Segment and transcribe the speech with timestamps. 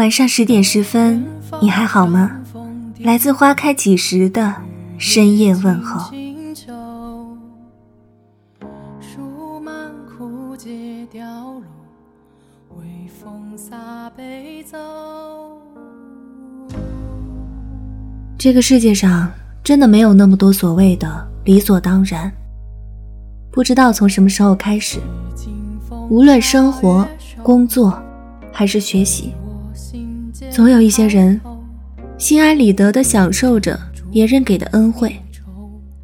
[0.00, 1.26] 晚上十点十分，
[1.60, 2.40] 你还好吗？
[3.00, 4.54] 来自花开几时的
[4.96, 6.10] 深夜问候。
[18.38, 19.30] 这个世界上
[19.62, 22.32] 真的没有那么多所谓的理所当然。
[23.52, 24.98] 不知道从什么时候开始，
[26.08, 27.06] 无论生活、
[27.42, 28.02] 工作
[28.50, 29.34] 还是学习。
[30.50, 31.40] 总有一些人
[32.18, 33.78] 心安理得地享受着
[34.10, 35.16] 别人给的恩惠，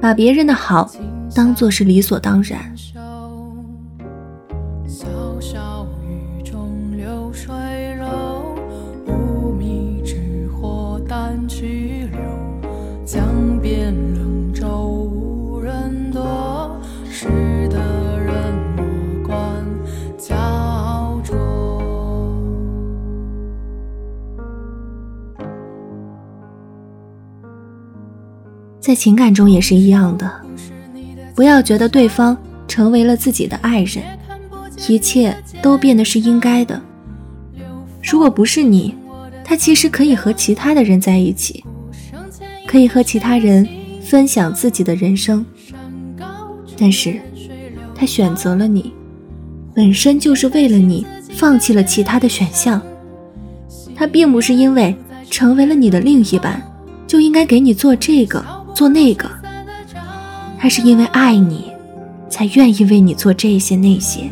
[0.00, 0.90] 把别人的好
[1.34, 2.74] 当做是理所当然。
[28.88, 30.32] 在情感中也是一样的，
[31.34, 32.34] 不要觉得对方
[32.66, 34.02] 成为了自己的爱人，
[34.88, 36.80] 一切都变得是应该的。
[38.02, 38.94] 如果不是你，
[39.44, 41.62] 他其实可以和其他的人在一起，
[42.66, 43.68] 可以和其他人
[44.00, 45.44] 分享自己的人生，
[46.78, 47.20] 但是，
[47.94, 48.94] 他选择了你，
[49.74, 52.80] 本身就是为了你放弃了其他的选项。
[53.94, 54.96] 他并不是因为
[55.28, 56.62] 成为了你的另一半，
[57.06, 58.42] 就应该给你做这个。
[58.78, 59.28] 做那个，
[60.56, 61.72] 他是因为爱你，
[62.30, 64.30] 才愿意为你做这些那些。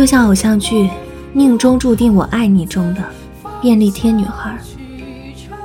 [0.00, 0.84] 就像偶像剧
[1.34, 3.04] 《命中注定我爱你》中的
[3.60, 4.58] 便利贴女孩，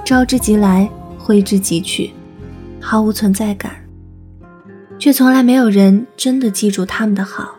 [0.04, 2.12] 招之即来，挥之即去，
[2.82, 3.72] 毫无存在感，
[5.00, 7.56] 却从来没有人真的记住他们的好。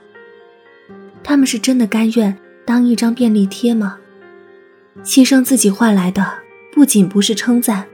[1.25, 2.36] 他们是真的甘愿
[2.66, 3.97] 当一张便利贴吗？
[5.03, 6.31] 牺牲自己换来的
[6.75, 7.86] 不仅不是称赞，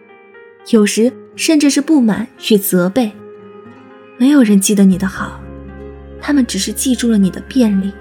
[0.71, 3.13] 有时甚至是不满与责备。
[4.19, 5.41] 没有人记得你的好，
[6.21, 7.93] 他们只是记住了你的便利。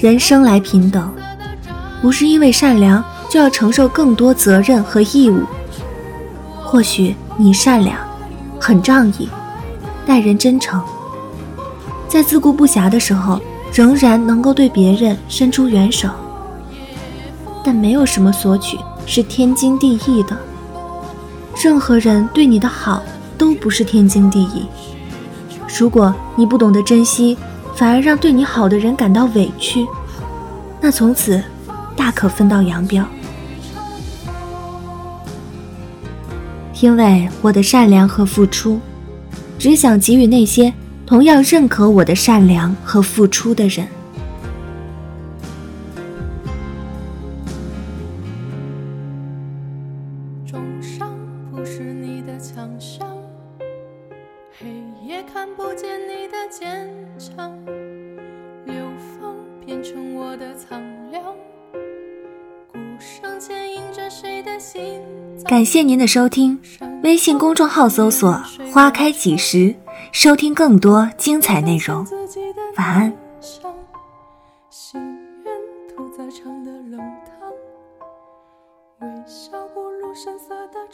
[0.00, 1.12] 人生来平等，
[2.00, 5.42] 不是因为善良就要承受更多责任和义务。
[6.62, 7.98] 或许你善良，
[8.60, 9.28] 很仗义，
[10.06, 10.80] 待人真诚，
[12.06, 13.40] 在自顾不暇的时候，
[13.72, 16.08] 仍然能够对别人伸出援手。
[17.64, 20.38] 但没有什么索取是天经地义的，
[21.60, 23.02] 任何人对你的好
[23.36, 24.64] 都不是天经地义。
[25.76, 27.36] 如果你不懂得珍惜，
[27.78, 29.86] 反而让对你好的人感到委屈，
[30.80, 31.40] 那从此
[31.94, 33.06] 大可分道扬镳。
[36.80, 38.80] 因为我的善良和付出，
[39.60, 40.74] 只想给予那些
[41.06, 43.86] 同样认可我的善良和付出的人。
[51.52, 53.06] 不是你的强项，
[54.58, 54.66] 黑
[55.08, 56.86] 夜看不见你的坚
[57.18, 57.58] 强。
[58.66, 58.74] 流
[59.18, 59.34] 放
[59.64, 61.24] 变成我的苍凉，
[62.70, 65.00] 鼓声牵引着谁的心
[65.46, 66.60] 感谢您的收听，
[67.02, 68.38] 微信公众号搜索
[68.70, 69.74] “花开几时”，
[70.12, 72.06] 收听更多精彩内容。
[72.76, 73.10] 晚安。
[79.00, 80.86] 微笑不露声色的